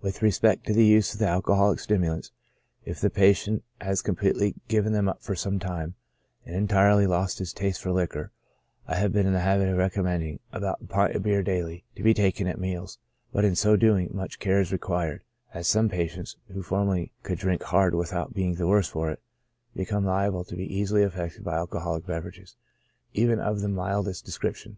With 0.00 0.22
respect 0.22 0.64
to 0.68 0.72
the 0.72 0.84
use 0.86 1.12
of 1.12 1.22
alcoholic 1.22 1.80
stimulants, 1.80 2.30
if 2.84 3.00
the 3.00 3.10
pa 3.10 3.32
tient 3.32 3.62
has 3.80 4.00
completely 4.00 4.54
given 4.68 4.92
them 4.92 5.08
up 5.08 5.24
for 5.24 5.34
some 5.34 5.58
time, 5.58 5.96
and 6.46 6.54
en 6.54 6.68
tirely 6.68 7.04
lost 7.04 7.40
his 7.40 7.52
taste 7.52 7.80
for 7.80 7.90
liquor, 7.90 8.30
I 8.86 8.94
have 8.94 9.12
been 9.12 9.26
in 9.26 9.32
the 9.32 9.40
habit 9.40 9.68
of 9.68 9.76
recommending 9.76 10.38
about 10.52 10.80
a 10.82 10.86
pint 10.86 11.16
of 11.16 11.24
bitter 11.24 11.42
beer 11.42 11.42
daily, 11.42 11.84
to 11.96 12.04
be 12.04 12.14
taken 12.14 12.46
at 12.46 12.60
meals; 12.60 13.00
but 13.32 13.44
in 13.44 13.56
so 13.56 13.74
doing 13.74 14.10
much 14.12 14.38
care 14.38 14.60
is 14.60 14.70
required, 14.70 15.24
as 15.52 15.66
some 15.66 15.88
patients, 15.88 16.36
who 16.52 16.62
formerly 16.62 17.10
could 17.24 17.38
drink 17.40 17.64
hard 17.64 17.92
without 17.92 18.32
being 18.32 18.54
the 18.54 18.68
worse 18.68 18.86
for 18.88 19.10
it, 19.10 19.20
become 19.74 20.04
liable 20.04 20.44
to 20.44 20.54
be 20.54 20.72
easily 20.76 21.02
affected 21.02 21.42
by 21.42 21.56
alcoholic 21.56 22.04
TREATMENT. 22.04 22.36
77 22.36 22.36
beverages, 22.36 22.56
even 23.14 23.40
of 23.40 23.62
the 23.62 23.68
mildest 23.68 24.24
description. 24.24 24.76